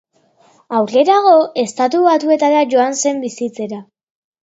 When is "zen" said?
3.05-3.25